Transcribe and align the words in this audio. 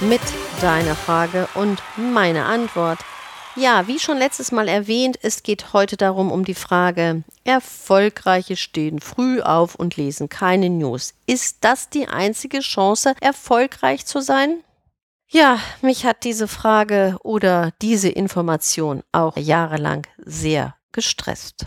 mit 0.00 0.20
deiner 0.60 0.94
Frage 0.94 1.48
und 1.54 1.82
meine 1.96 2.44
Antwort. 2.44 2.98
Ja, 3.56 3.86
wie 3.86 3.98
schon 3.98 4.18
letztes 4.18 4.50
Mal 4.50 4.66
erwähnt, 4.66 5.18
es 5.22 5.42
geht 5.42 5.72
heute 5.72 5.96
darum 5.96 6.32
um 6.32 6.44
die 6.44 6.54
Frage, 6.54 7.22
Erfolgreiche 7.44 8.56
stehen 8.56 9.00
früh 9.00 9.40
auf 9.40 9.76
und 9.76 9.96
lesen 9.96 10.28
keine 10.28 10.70
News. 10.70 11.14
Ist 11.26 11.58
das 11.60 11.88
die 11.88 12.08
einzige 12.08 12.60
Chance, 12.60 13.14
erfolgreich 13.20 14.06
zu 14.06 14.20
sein? 14.20 14.64
Ja, 15.28 15.58
mich 15.82 16.04
hat 16.04 16.24
diese 16.24 16.48
Frage 16.48 17.16
oder 17.22 17.72
diese 17.80 18.08
Information 18.08 19.02
auch 19.12 19.36
jahrelang 19.36 20.06
sehr 20.18 20.74
gestresst. 20.92 21.66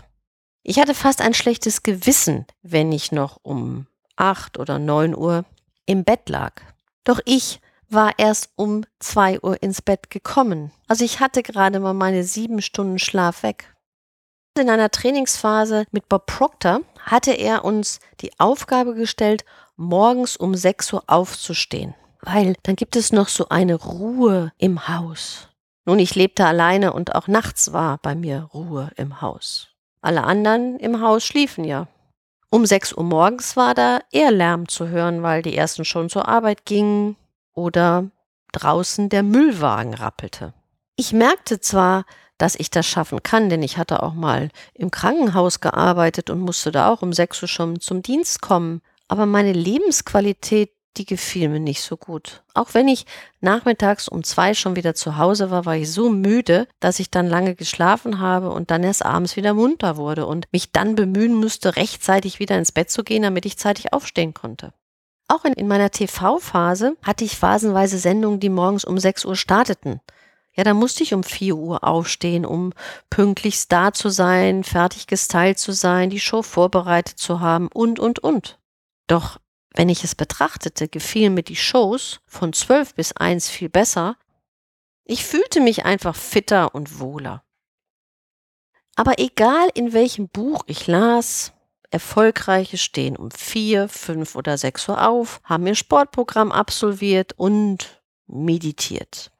Ich 0.62 0.78
hatte 0.78 0.94
fast 0.94 1.22
ein 1.22 1.34
schlechtes 1.34 1.82
Gewissen, 1.82 2.46
wenn 2.62 2.92
ich 2.92 3.12
noch 3.12 3.38
um 3.42 3.86
acht 4.16 4.58
oder 4.58 4.78
neun 4.78 5.16
Uhr 5.16 5.44
im 5.86 6.04
Bett 6.04 6.28
lag. 6.28 6.60
Doch 7.04 7.20
ich 7.24 7.60
war 7.88 8.12
erst 8.18 8.50
um 8.56 8.84
zwei 8.98 9.40
Uhr 9.40 9.62
ins 9.62 9.82
Bett 9.82 10.10
gekommen. 10.10 10.70
Also 10.86 11.04
ich 11.04 11.20
hatte 11.20 11.42
gerade 11.42 11.80
mal 11.80 11.94
meine 11.94 12.24
sieben 12.24 12.60
Stunden 12.62 12.98
Schlaf 12.98 13.42
weg. 13.42 13.74
In 14.58 14.70
einer 14.70 14.90
Trainingsphase 14.90 15.84
mit 15.92 16.08
Bob 16.08 16.26
Proctor 16.26 16.80
hatte 17.00 17.32
er 17.32 17.64
uns 17.64 18.00
die 18.20 18.32
Aufgabe 18.38 18.94
gestellt, 18.94 19.44
morgens 19.76 20.36
um 20.36 20.54
sechs 20.54 20.92
Uhr 20.92 21.04
aufzustehen, 21.06 21.94
weil 22.22 22.54
dann 22.64 22.74
gibt 22.74 22.96
es 22.96 23.12
noch 23.12 23.28
so 23.28 23.48
eine 23.50 23.76
Ruhe 23.76 24.52
im 24.58 24.88
Haus. 24.88 25.48
Nun, 25.84 26.00
ich 26.00 26.16
lebte 26.16 26.44
alleine 26.44 26.92
und 26.92 27.14
auch 27.14 27.28
nachts 27.28 27.72
war 27.72 27.98
bei 27.98 28.14
mir 28.14 28.50
Ruhe 28.52 28.90
im 28.96 29.22
Haus. 29.22 29.68
Alle 30.02 30.24
anderen 30.24 30.78
im 30.78 31.00
Haus 31.00 31.24
schliefen 31.24 31.64
ja. 31.64 31.86
Um 32.50 32.66
sechs 32.66 32.92
Uhr 32.92 33.04
morgens 33.04 33.56
war 33.56 33.74
da 33.74 34.00
eher 34.10 34.30
Lärm 34.30 34.68
zu 34.68 34.88
hören, 34.88 35.22
weil 35.22 35.42
die 35.42 35.56
ersten 35.56 35.84
schon 35.84 36.08
zur 36.08 36.26
Arbeit 36.26 36.66
gingen 36.66 37.16
oder 37.58 38.10
draußen 38.52 39.08
der 39.08 39.24
Müllwagen 39.24 39.92
rappelte. 39.92 40.54
Ich 40.94 41.12
merkte 41.12 41.60
zwar, 41.60 42.04
dass 42.38 42.54
ich 42.54 42.70
das 42.70 42.86
schaffen 42.86 43.22
kann, 43.24 43.50
denn 43.50 43.64
ich 43.64 43.78
hatte 43.78 44.02
auch 44.02 44.14
mal 44.14 44.50
im 44.74 44.92
Krankenhaus 44.92 45.58
gearbeitet 45.60 46.30
und 46.30 46.38
musste 46.38 46.70
da 46.70 46.88
auch 46.88 47.02
um 47.02 47.12
sechs 47.12 47.42
Uhr 47.42 47.48
schon 47.48 47.80
zum 47.80 48.00
Dienst 48.02 48.40
kommen, 48.40 48.80
aber 49.08 49.26
meine 49.26 49.52
Lebensqualität, 49.52 50.70
die 50.96 51.04
gefiel 51.04 51.48
mir 51.48 51.60
nicht 51.60 51.82
so 51.82 51.96
gut. 51.96 52.42
Auch 52.54 52.74
wenn 52.74 52.86
ich 52.86 53.06
nachmittags 53.40 54.08
um 54.08 54.22
zwei 54.22 54.54
schon 54.54 54.76
wieder 54.76 54.94
zu 54.94 55.16
Hause 55.16 55.50
war, 55.50 55.64
war 55.64 55.76
ich 55.76 55.92
so 55.92 56.10
müde, 56.10 56.68
dass 56.80 57.00
ich 57.00 57.10
dann 57.10 57.26
lange 57.26 57.56
geschlafen 57.56 58.20
habe 58.20 58.50
und 58.50 58.70
dann 58.70 58.84
erst 58.84 59.04
abends 59.04 59.36
wieder 59.36 59.54
munter 59.54 59.96
wurde 59.96 60.26
und 60.26 60.46
mich 60.52 60.70
dann 60.70 60.94
bemühen 60.94 61.34
musste, 61.34 61.74
rechtzeitig 61.76 62.38
wieder 62.38 62.56
ins 62.56 62.72
Bett 62.72 62.90
zu 62.90 63.02
gehen, 63.02 63.22
damit 63.22 63.46
ich 63.46 63.58
zeitig 63.58 63.92
aufstehen 63.92 64.34
konnte. 64.34 64.72
Auch 65.28 65.44
in, 65.44 65.52
in 65.52 65.68
meiner 65.68 65.90
TV-Phase 65.90 66.96
hatte 67.02 67.24
ich 67.24 67.36
phasenweise 67.36 67.98
Sendungen, 67.98 68.40
die 68.40 68.48
morgens 68.48 68.84
um 68.84 68.98
6 68.98 69.26
Uhr 69.26 69.36
starteten. 69.36 70.00
Ja, 70.54 70.64
da 70.64 70.74
musste 70.74 71.04
ich 71.04 71.14
um 71.14 71.22
4 71.22 71.54
Uhr 71.54 71.84
aufstehen, 71.84 72.44
um 72.44 72.72
pünktlich 73.10 73.68
da 73.68 73.92
zu 73.92 74.08
sein, 74.08 74.64
fertig 74.64 75.06
gestylt 75.06 75.58
zu 75.58 75.72
sein, 75.72 76.10
die 76.10 76.18
Show 76.18 76.42
vorbereitet 76.42 77.18
zu 77.18 77.40
haben 77.40 77.68
und, 77.68 78.00
und, 78.00 78.18
und. 78.18 78.58
Doch 79.06 79.38
wenn 79.74 79.90
ich 79.90 80.02
es 80.02 80.14
betrachtete, 80.14 80.88
gefielen 80.88 81.34
mir 81.34 81.44
die 81.44 81.56
Shows 81.56 82.20
von 82.26 82.52
12 82.52 82.94
bis 82.94 83.12
1 83.12 83.48
viel 83.48 83.68
besser. 83.68 84.16
Ich 85.04 85.24
fühlte 85.24 85.60
mich 85.60 85.84
einfach 85.84 86.16
fitter 86.16 86.74
und 86.74 86.98
wohler. 86.98 87.44
Aber 88.96 89.18
egal 89.18 89.68
in 89.74 89.92
welchem 89.92 90.28
Buch 90.28 90.64
ich 90.66 90.88
las, 90.88 91.52
Erfolgreiche 91.90 92.76
stehen 92.76 93.16
um 93.16 93.30
vier, 93.30 93.88
fünf 93.88 94.34
oder 94.34 94.58
sechs 94.58 94.88
Uhr 94.88 95.06
auf, 95.08 95.40
haben 95.44 95.66
ihr 95.66 95.74
Sportprogramm 95.74 96.52
absolviert 96.52 97.32
und 97.36 98.02
meditiert. 98.26 99.32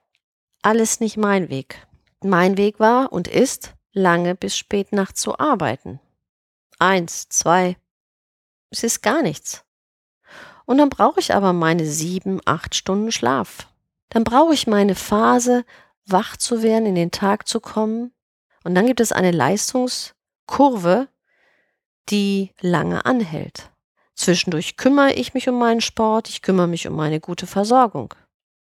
Alles 0.62 1.00
nicht 1.00 1.16
mein 1.16 1.50
Weg. 1.50 1.86
Mein 2.22 2.56
Weg 2.56 2.80
war 2.80 3.12
und 3.12 3.28
ist, 3.28 3.74
lange 3.92 4.34
bis 4.34 4.56
spät 4.56 4.92
nachts 4.92 5.20
zu 5.20 5.38
arbeiten. 5.38 6.00
Eins, 6.78 7.28
zwei. 7.28 7.76
Es 8.70 8.82
ist 8.82 9.02
gar 9.02 9.22
nichts. 9.22 9.64
Und 10.64 10.78
dann 10.78 10.90
brauche 10.90 11.20
ich 11.20 11.34
aber 11.34 11.52
meine 11.52 11.86
sieben, 11.86 12.40
acht 12.44 12.74
Stunden 12.74 13.12
Schlaf. 13.12 13.68
Dann 14.10 14.24
brauche 14.24 14.54
ich 14.54 14.66
meine 14.66 14.94
Phase, 14.94 15.64
wach 16.06 16.36
zu 16.36 16.62
werden, 16.62 16.86
in 16.86 16.94
den 16.94 17.10
Tag 17.10 17.46
zu 17.46 17.60
kommen. 17.60 18.12
Und 18.64 18.74
dann 18.74 18.86
gibt 18.86 19.00
es 19.00 19.12
eine 19.12 19.30
Leistungskurve, 19.30 21.08
die 22.10 22.52
lange 22.60 23.04
anhält. 23.06 23.70
Zwischendurch 24.14 24.76
kümmere 24.76 25.12
ich 25.12 25.34
mich 25.34 25.48
um 25.48 25.58
meinen 25.58 25.80
Sport, 25.80 26.28
ich 26.28 26.42
kümmere 26.42 26.66
mich 26.66 26.88
um 26.88 26.96
meine 26.96 27.20
gute 27.20 27.46
Versorgung. 27.46 28.14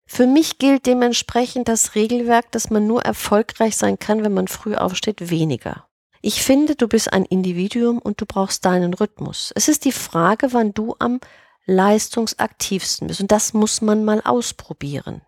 Für 0.05 0.27
mich 0.27 0.57
gilt 0.57 0.85
dementsprechend 0.85 1.67
das 1.67 1.95
Regelwerk, 1.95 2.51
dass 2.51 2.69
man 2.69 2.85
nur 2.85 3.01
erfolgreich 3.01 3.75
sein 3.77 3.97
kann, 3.97 4.23
wenn 4.23 4.33
man 4.33 4.47
früh 4.47 4.75
aufsteht, 4.75 5.29
weniger. 5.29 5.87
Ich 6.21 6.43
finde, 6.43 6.75
du 6.75 6.87
bist 6.87 7.11
ein 7.11 7.25
Individuum 7.25 7.97
und 7.97 8.21
du 8.21 8.25
brauchst 8.25 8.65
deinen 8.65 8.93
Rhythmus. 8.93 9.51
Es 9.55 9.67
ist 9.67 9.85
die 9.85 9.91
Frage, 9.91 10.53
wann 10.53 10.73
du 10.73 10.95
am 10.99 11.19
leistungsaktivsten 11.65 13.07
bist. 13.07 13.21
Und 13.21 13.31
das 13.31 13.53
muss 13.53 13.81
man 13.81 14.03
mal 14.03 14.21
ausprobieren. 14.23 15.21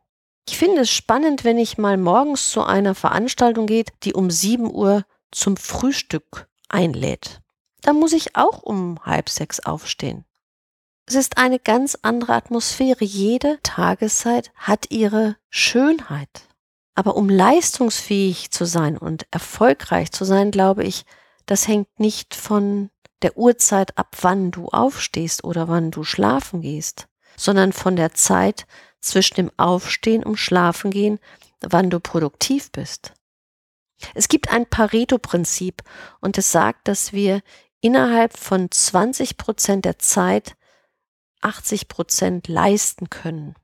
Ich 0.48 0.58
finde 0.58 0.82
es 0.82 0.92
spannend, 0.92 1.44
wenn 1.44 1.58
ich 1.58 1.78
mal 1.78 1.98
morgens 1.98 2.52
zu 2.52 2.64
einer 2.64 2.94
Veranstaltung 2.94 3.66
geht, 3.66 3.94
die 4.04 4.14
um 4.14 4.30
7 4.30 4.70
Uhr 4.72 5.06
zum 5.32 5.58
Frühstück 5.58 6.48
einlädt 6.70 7.43
dann 7.84 8.00
muss 8.00 8.14
ich 8.14 8.36
auch 8.36 8.64
um 8.64 9.00
halb 9.06 9.30
sechs 9.30 9.60
aufstehen. 9.60 10.26
Es 11.06 11.16
ist 11.16 11.38
eine 11.38 11.60
ganz 11.60 11.98
andere 12.02 12.34
Atmosphäre. 12.34 13.04
Jede 13.04 13.60
Tageszeit 13.62 14.52
hat 14.56 14.90
ihre 14.90 15.36
Schönheit. 15.50 16.48
Aber 16.96 17.16
um 17.16 17.30
leistungsfähig 17.30 18.52
zu 18.52 18.66
sein 18.66 18.98
und 18.98 19.26
erfolgreich 19.32 20.12
zu 20.12 20.26
sein, 20.26 20.52
glaube 20.52 20.84
ich, 20.84 21.06
das 21.46 21.68
hängt 21.68 22.00
nicht 22.00 22.36
von 22.36 22.90
der 23.22 23.38
Uhrzeit 23.38 23.98
ab, 23.98 24.16
wann 24.22 24.52
du 24.52 24.68
aufstehst 24.68 25.44
oder 25.44 25.68
wann 25.68 25.92
du 25.92 26.04
schlafen 26.04 26.62
gehst, 26.62 27.08
sondern 27.36 27.74
von 27.74 27.96
der 27.96 28.14
Zeit 28.14 28.66
zwischen 29.00 29.36
dem 29.36 29.52
Aufstehen 29.58 30.24
und 30.24 30.38
Schlafen 30.38 30.92
gehen, 30.92 31.20
wann 31.62 31.90
du 31.90 32.00
produktiv 32.00 32.72
bist. 32.72 33.14
Es 34.14 34.28
gibt 34.28 34.50
ein 34.50 34.66
Pareto-Prinzip 34.66 35.84
und 36.20 36.38
es 36.38 36.52
sagt, 36.52 36.88
dass 36.88 37.14
wir 37.14 37.42
innerhalb 37.84 38.38
von 38.38 38.72
20 38.72 39.38
Prozent 39.38 39.86
der 39.86 40.00
Zeit 40.00 40.56
80 41.42 41.90
Prozent 41.90 42.48
leisten 42.48 43.10
können. 43.10 43.56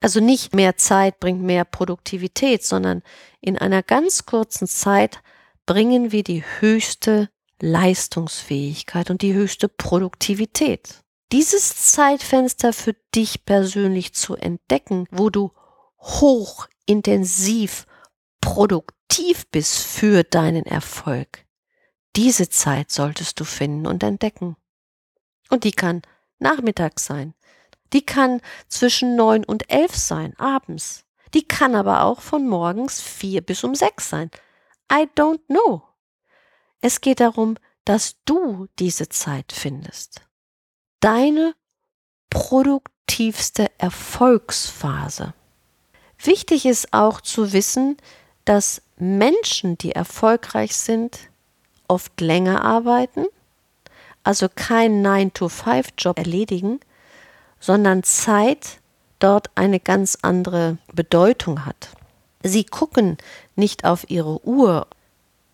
Also 0.00 0.18
nicht 0.18 0.52
mehr 0.52 0.76
Zeit 0.76 1.20
bringt 1.20 1.42
mehr 1.42 1.64
Produktivität, 1.64 2.64
sondern 2.64 3.02
in 3.40 3.56
einer 3.56 3.84
ganz 3.84 4.26
kurzen 4.26 4.66
Zeit 4.66 5.20
bringen 5.64 6.10
wir 6.10 6.24
die 6.24 6.42
höchste 6.58 7.28
Leistungsfähigkeit 7.60 9.10
und 9.10 9.22
die 9.22 9.32
höchste 9.32 9.68
Produktivität. 9.68 11.04
Dieses 11.30 11.92
Zeitfenster 11.92 12.72
für 12.72 12.96
dich 13.14 13.44
persönlich 13.44 14.12
zu 14.12 14.34
entdecken, 14.34 15.06
wo 15.12 15.30
du 15.30 15.52
hochintensiv 16.00 17.86
produktiv 18.40 19.46
bist 19.52 19.78
für 19.78 20.24
deinen 20.24 20.66
Erfolg, 20.66 21.46
diese 22.16 22.48
Zeit 22.48 22.90
solltest 22.90 23.40
du 23.40 23.44
finden 23.44 23.86
und 23.86 24.02
entdecken. 24.02 24.56
Und 25.50 25.64
die 25.64 25.72
kann 25.72 26.02
nachmittags 26.38 27.04
sein. 27.04 27.34
Die 27.92 28.04
kann 28.04 28.40
zwischen 28.68 29.16
neun 29.16 29.44
und 29.44 29.70
elf 29.70 29.94
sein, 29.94 30.34
abends. 30.38 31.04
Die 31.34 31.46
kann 31.46 31.74
aber 31.74 32.04
auch 32.04 32.20
von 32.20 32.46
morgens 32.46 33.00
vier 33.00 33.40
bis 33.40 33.64
um 33.64 33.74
sechs 33.74 34.08
sein. 34.08 34.30
I 34.90 35.08
don't 35.16 35.40
know. 35.46 35.82
Es 36.80 37.00
geht 37.00 37.20
darum, 37.20 37.56
dass 37.84 38.16
du 38.24 38.68
diese 38.78 39.08
Zeit 39.08 39.52
findest. 39.52 40.22
Deine 41.00 41.54
produktivste 42.30 43.70
Erfolgsphase. 43.78 45.34
Wichtig 46.18 46.66
ist 46.66 46.92
auch 46.92 47.20
zu 47.20 47.52
wissen, 47.52 47.96
dass 48.44 48.82
Menschen, 48.96 49.78
die 49.78 49.92
erfolgreich 49.92 50.76
sind, 50.76 51.18
oft 51.92 52.22
länger 52.22 52.64
arbeiten, 52.64 53.26
also 54.24 54.48
keinen 54.48 55.06
9-to-5-Job 55.06 56.18
erledigen, 56.18 56.80
sondern 57.60 58.02
Zeit 58.02 58.78
dort 59.18 59.50
eine 59.54 59.78
ganz 59.78 60.16
andere 60.22 60.78
Bedeutung 60.94 61.66
hat. 61.66 61.90
Sie 62.42 62.64
gucken 62.64 63.18
nicht 63.56 63.84
auf 63.84 64.08
ihre 64.08 64.44
Uhr, 64.46 64.86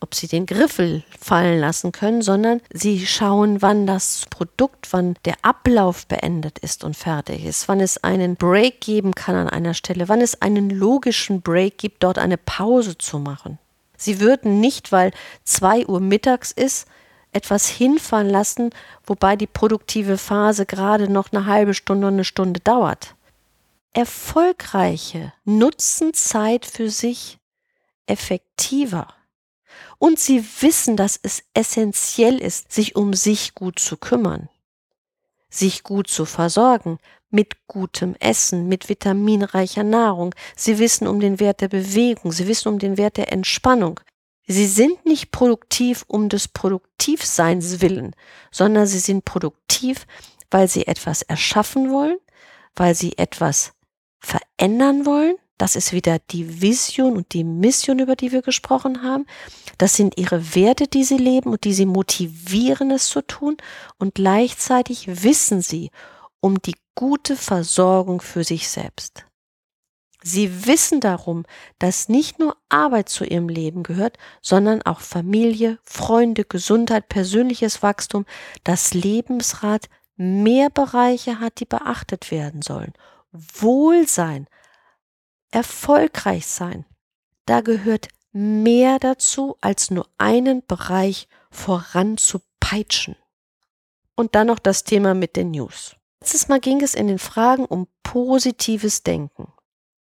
ob 0.01 0.15
sie 0.15 0.29
den 0.29 0.47
Griffel 0.47 1.03
fallen 1.19 1.59
lassen 1.59 1.91
können, 1.91 2.23
sondern 2.23 2.61
sie 2.73 3.05
schauen, 3.05 3.61
wann 3.61 3.85
das 3.85 4.27
Produkt, 4.31 4.93
wann 4.93 5.17
der 5.25 5.35
Ablauf 5.43 6.07
beendet 6.07 6.61
ist 6.61 6.85
und 6.85 6.97
fertig 6.97 7.45
ist, 7.45 7.67
wann 7.67 7.81
es 7.81 8.05
einen 8.05 8.37
Break 8.37 8.81
geben 8.81 9.13
kann 9.17 9.35
an 9.35 9.49
einer 9.49 9.75
Stelle, 9.75 10.09
wann 10.09 10.21
es 10.21 10.41
einen 10.41 10.71
logischen 10.71 11.43
Break 11.43 11.79
gibt, 11.79 12.05
dort 12.05 12.17
eine 12.17 12.39
Pause 12.39 12.97
zu 12.97 13.19
machen. 13.19 13.59
Sie 13.99 14.21
würden 14.21 14.61
nicht, 14.61 14.93
weil 14.93 15.11
zwei 15.45 15.87
Uhr 15.87 16.01
mittags 16.01 16.53
ist, 16.53 16.87
etwas 17.33 17.69
hinfallen 17.69 18.31
lassen, 18.31 18.71
wobei 19.05 19.37
die 19.37 19.47
produktive 19.47 20.17
Phase 20.17 20.65
gerade 20.65 21.13
noch 21.13 21.31
eine 21.33 21.45
halbe 21.45 21.75
Stunde 21.75 22.07
oder 22.07 22.15
eine 22.15 22.25
Stunde 22.25 22.61
dauert. 22.61 23.15
Erfolgreiche 23.93 25.33
nutzen 25.45 26.15
Zeit 26.15 26.65
für 26.65 26.89
sich 26.89 27.39
effektiver. 28.07 29.13
Und 29.99 30.19
sie 30.19 30.45
wissen, 30.61 30.97
dass 30.97 31.19
es 31.21 31.43
essentiell 31.53 32.39
ist, 32.39 32.73
sich 32.73 32.97
um 32.97 33.13
sich 33.13 33.55
gut 33.55 33.79
zu 33.79 33.97
kümmern, 33.97 34.49
sich 35.51 35.83
gut 35.83 36.09
zu 36.09 36.25
versorgen, 36.25 36.99
mit 37.31 37.67
gutem 37.67 38.15
Essen, 38.21 38.69
mit 38.69 38.89
vitaminreicher 38.89 39.85
Nahrung. 39.85 40.35
Sie 40.57 40.79
wissen 40.79 41.07
um 41.07 41.21
den 41.21 41.41
Wert 41.41 41.61
der 41.61 41.69
Bewegung, 41.69 42.33
sie 42.33 42.49
wissen 42.49 42.69
um 42.69 42.79
den 42.79 42.97
Wert 42.97 43.17
der 43.17 43.33
Entspannung. 43.33 44.01
Sie 44.47 44.67
sind 44.67 45.05
nicht 45.05 45.31
produktiv 45.31 46.05
um 46.09 46.31
des 46.31 46.49
Produktivseins 46.49 47.83
willen, 47.83 48.17
sondern 48.51 48.87
sie 48.87 48.99
sind 48.99 49.27
produktiv, 49.27 50.07
weil 50.51 50.69
sie 50.69 50.87
etwas 50.87 51.21
erschaffen 51.21 51.91
wollen, 51.91 52.17
weil 52.75 52.95
sie 52.95 53.19
etwas 53.19 53.73
verändern 54.21 55.05
wollen. 55.05 55.37
Das 55.59 55.77
ist 55.77 55.93
wieder 55.93 56.19
die 56.31 56.63
Vision 56.63 57.17
und 57.17 57.35
die 57.35 57.45
Mission, 57.45 57.99
über 57.99 58.17
die 58.17 58.33
wir 58.33 58.43
gesprochen 58.43 59.03
haben. 59.03 59.27
Das 59.77 59.97
sind 59.97 60.17
ihre 60.17 60.55
Werte, 60.55 60.87
die 60.87 61.05
sie 61.05 61.19
leben 61.19 61.51
und 61.51 61.65
die 61.65 61.75
sie 61.75 61.85
motivieren, 61.85 62.91
es 62.93 63.09
zu 63.09 63.23
tun. 63.23 63.57
Und 63.99 64.15
gleichzeitig 64.15 65.25
wissen 65.25 65.61
sie 65.61 65.91
um 66.41 66.63
die 66.63 66.77
gute 66.99 67.37
Versorgung 67.37 68.21
für 68.21 68.43
sich 68.43 68.69
selbst. 68.69 69.25
Sie 70.21 70.67
wissen 70.67 70.99
darum, 70.99 71.45
dass 71.79 72.09
nicht 72.09 72.41
nur 72.41 72.57
Arbeit 72.69 73.09
zu 73.09 73.25
ihrem 73.25 73.49
Leben 73.49 73.85
gehört, 73.85 74.19
sondern 74.43 74.83
auch 74.83 74.99
Familie, 74.99 75.79
Freunde, 75.85 76.45
Gesundheit, 76.45 77.09
persönliches 77.09 77.85
Wachstum, 77.85 78.27
das 78.65 78.95
Lebensrad 78.95 79.89
mehr 80.17 80.71
Bereiche 80.71 81.39
hat, 81.39 81.61
die 81.61 81.67
beachtet 81.67 82.33
werden 82.33 82.63
sollen. 82.63 82.93
Wohlsein, 83.31 84.49
erfolgreich 85.53 86.49
sein, 86.49 86.85
da 87.47 87.61
gehört 87.61 88.09
mehr 88.33 88.99
dazu, 88.99 89.57
als 89.61 89.93
nur 89.93 90.09
einen 90.19 90.67
Bereich 90.67 91.29
voranzupeitschen. 91.53 93.15
Und 94.17 94.35
dann 94.35 94.49
noch 94.49 94.59
das 94.59 94.83
Thema 94.83 95.15
mit 95.15 95.37
den 95.37 95.53
News. 95.53 95.95
Letztes 96.21 96.49
Mal 96.49 96.61
ging 96.61 96.81
es 96.83 96.95
in 96.95 97.07
den 97.07 97.19
Fragen 97.19 97.65
um 97.65 97.87
positives 98.03 99.03
Denken. 99.03 99.53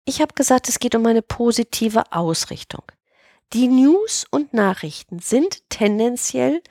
Ich 0.04 0.20
habe 0.20 0.34
gesagt, 0.34 0.68
es 0.68 0.78
geht 0.78 0.94
um 0.94 1.06
eine 1.06 1.22
positive 1.22 2.12
Ausrichtung. 2.12 2.82
Die 3.52 3.68
News 3.68 4.26
und 4.30 4.54
Nachrichten 4.54 5.18
sind 5.18 5.68
tendenziell 5.68 6.62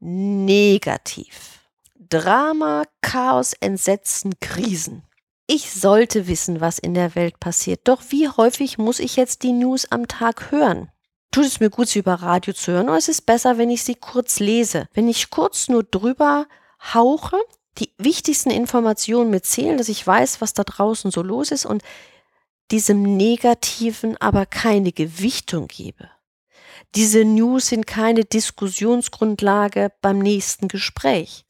negativ. 0.00 1.60
Drama, 1.94 2.84
Chaos, 3.00 3.54
Entsetzen, 3.54 4.34
Krisen. 4.40 5.02
Ich 5.46 5.72
sollte 5.72 6.26
wissen, 6.26 6.60
was 6.60 6.78
in 6.78 6.94
der 6.94 7.14
Welt 7.14 7.38
passiert. 7.38 7.80
Doch 7.84 8.02
wie 8.08 8.28
häufig 8.28 8.78
muss 8.78 8.98
ich 8.98 9.16
jetzt 9.16 9.42
die 9.42 9.52
News 9.52 9.86
am 9.90 10.08
Tag 10.08 10.50
hören? 10.50 10.90
Tut 11.30 11.44
es 11.44 11.60
mir 11.60 11.70
gut, 11.70 11.88
sie 11.88 11.98
über 11.98 12.14
Radio 12.14 12.52
zu 12.52 12.72
hören, 12.72 12.88
oder 12.88 12.98
ist 12.98 13.08
es 13.08 13.20
besser, 13.20 13.58
wenn 13.58 13.68
ich 13.68 13.82
sie 13.82 13.96
kurz 13.96 14.38
lese? 14.38 14.88
Wenn 14.94 15.08
ich 15.08 15.30
kurz 15.30 15.68
nur 15.68 15.82
drüber 15.82 16.46
hauche, 16.94 17.38
die 17.78 17.90
wichtigsten 17.98 18.50
Informationen 18.50 19.30
mitzählen, 19.30 19.78
dass 19.78 19.88
ich 19.88 20.06
weiß, 20.06 20.40
was 20.40 20.54
da 20.54 20.64
draußen 20.64 21.10
so 21.10 21.22
los 21.22 21.50
ist 21.50 21.66
und 21.66 21.82
diesem 22.70 23.02
Negativen 23.16 24.16
aber 24.18 24.46
keine 24.46 24.92
Gewichtung 24.92 25.68
gebe. 25.68 26.08
Diese 26.94 27.24
News 27.24 27.68
sind 27.68 27.86
keine 27.86 28.24
Diskussionsgrundlage 28.24 29.92
beim 30.00 30.18
nächsten 30.18 30.68
Gespräch. 30.68 31.44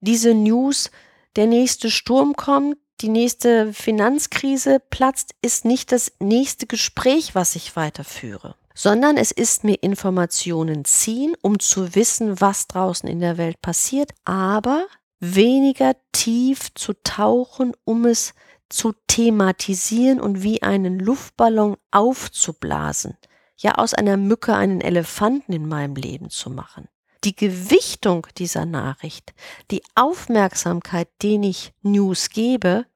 Diese 0.00 0.34
News, 0.34 0.90
der 1.36 1.46
nächste 1.46 1.90
Sturm 1.90 2.34
kommt, 2.34 2.78
die 3.00 3.08
nächste 3.08 3.72
Finanzkrise 3.72 4.80
platzt, 4.90 5.34
ist 5.42 5.64
nicht 5.64 5.92
das 5.92 6.12
nächste 6.20 6.66
Gespräch, 6.66 7.34
was 7.34 7.54
ich 7.54 7.76
weiterführe, 7.76 8.56
sondern 8.74 9.16
es 9.16 9.30
ist 9.30 9.62
mir 9.62 9.82
Informationen 9.82 10.84
ziehen, 10.84 11.34
um 11.42 11.60
zu 11.60 11.94
wissen, 11.94 12.40
was 12.40 12.66
draußen 12.66 13.08
in 13.08 13.20
der 13.20 13.38
Welt 13.38 13.60
passiert, 13.62 14.12
aber 14.24 14.86
weniger 15.20 15.96
tief 16.12 16.72
zu 16.74 16.94
tauchen, 17.02 17.72
um 17.84 18.04
es 18.04 18.34
zu 18.68 18.92
thematisieren 19.06 20.20
und 20.20 20.42
wie 20.42 20.62
einen 20.62 20.98
Luftballon 20.98 21.76
aufzublasen, 21.90 23.16
ja 23.56 23.74
aus 23.76 23.94
einer 23.94 24.16
Mücke 24.16 24.54
einen 24.54 24.80
Elefanten 24.80 25.52
in 25.52 25.66
meinem 25.66 25.96
Leben 25.96 26.30
zu 26.30 26.50
machen. 26.50 26.88
Die 27.24 27.34
Gewichtung 27.34 28.26
dieser 28.36 28.64
Nachricht, 28.64 29.34
die 29.70 29.82
Aufmerksamkeit, 29.94 31.08
den 31.22 31.42
ich 31.42 31.72
News 31.82 32.30
gebe, 32.30 32.86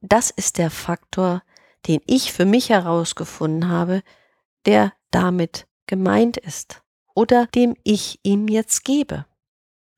das 0.00 0.30
ist 0.30 0.58
der 0.58 0.70
Faktor, 0.70 1.42
den 1.86 2.00
ich 2.06 2.32
für 2.32 2.44
mich 2.44 2.70
herausgefunden 2.70 3.68
habe, 3.68 4.02
der 4.66 4.92
damit 5.10 5.66
gemeint 5.86 6.38
ist 6.38 6.82
oder 7.14 7.46
dem 7.46 7.76
ich 7.84 8.18
ihm 8.22 8.48
jetzt 8.48 8.84
gebe 8.84 9.26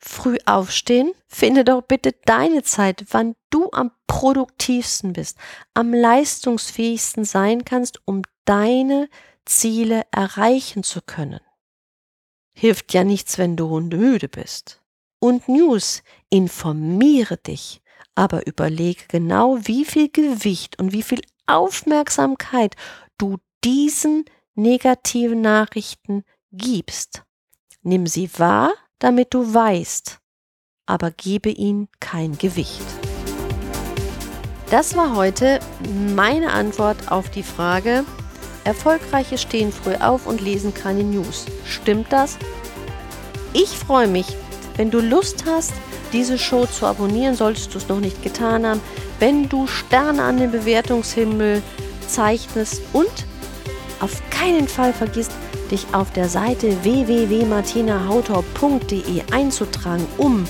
früh 0.05 0.37
aufstehen, 0.45 1.12
finde 1.27 1.65
doch 1.65 1.83
bitte 1.83 2.12
deine 2.27 2.62
Zeit, 2.62 3.06
wann 3.11 3.35
du 3.51 3.71
am 3.73 3.91
produktivsten 4.06 5.15
bist, 5.15 5.39
am 5.73 5.95
leistungsfähigsten 5.95 7.25
sein 7.25 7.65
kannst, 7.65 8.01
um 8.05 8.23
deine 8.45 9.09
Ziele 9.47 10.03
erreichen 10.11 10.83
zu 10.83 11.01
können. 11.01 11.41
Hilft 12.53 12.93
ja 12.93 13.03
nichts, 13.03 13.39
wenn 13.39 13.56
du 13.56 13.69
hundemüde 13.69 14.29
bist. 14.29 14.83
Und 15.19 15.49
News, 15.49 16.03
informiere 16.29 17.39
dich, 17.39 17.81
aber 18.15 18.47
überlege 18.47 19.05
genau, 19.09 19.59
wie 19.62 19.87
viel 19.87 20.11
Gewicht 20.11 20.79
und 20.79 20.93
wie 20.93 21.03
viel 21.03 21.23
Aufmerksamkeit 21.47 22.77
du 23.17 23.39
diesen 23.65 24.27
negativen 24.55 25.41
Nachrichten 25.41 26.25
gibst. 26.53 27.23
Nimm 27.82 28.06
sie 28.06 28.31
wahr 28.39 28.73
damit 29.05 29.34
du 29.34 29.53
weißt, 29.53 30.17
aber 30.87 31.11
gebe 31.11 31.51
ihnen 31.51 31.89
kein 32.01 32.39
Gewicht. 32.39 32.81
Das 34.70 34.96
war 34.96 35.15
heute 35.15 35.61
meine 36.17 36.51
Antwort 36.51 37.13
auf 37.13 37.29
die 37.29 37.43
Frage, 37.43 38.06
Erfolgreiche 38.65 39.37
stehen 39.37 39.73
früh 39.73 39.94
auf 39.96 40.27
und 40.27 40.41
lesen 40.41 40.73
keine 40.73 41.05
News. 41.05 41.44
Stimmt 41.67 42.11
das? 42.15 42.39
Ich 43.53 43.69
freue 43.77 44.08
mich, 44.08 44.39
wenn 44.77 44.91
du 44.91 45.01
Lust 45.01 45.44
hast, 45.46 45.75
diese 46.15 46.39
Show 46.39 46.65
zu 46.65 46.87
abonnieren, 46.87 47.34
solltest 47.34 47.75
du 47.75 47.79
es 47.79 47.89
noch 47.89 48.01
nicht 48.01 48.23
getan 48.23 48.65
haben, 48.65 48.81
wenn 49.19 49.51
du 49.51 49.67
Sterne 49.67 50.23
an 50.23 50.39
den 50.39 50.51
Bewertungshimmel 50.51 51.63
zeichnest 52.08 52.81
und 52.94 53.13
auf 54.01 54.23
keinen 54.31 54.67
Fall 54.67 54.94
vergisst, 54.94 55.32
dich 55.71 55.87
auf 55.93 56.11
der 56.13 56.29
Seite 56.29 56.85
www.martinahautor.de 56.85 59.23
einzutragen, 59.33 60.06
um 60.19 60.44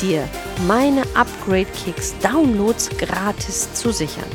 dir 0.00 0.28
meine 0.66 1.02
Upgrade 1.14 1.68
Kicks 1.84 2.14
Downloads 2.18 2.90
gratis 2.90 3.72
zu 3.74 3.92
sichern. 3.92 4.28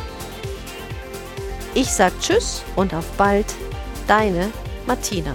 Ich 1.74 1.92
sag 1.92 2.18
Tschüss 2.20 2.64
und 2.76 2.94
auf 2.94 3.10
bald, 3.18 3.48
deine 4.08 4.52
Martina. 4.86 5.34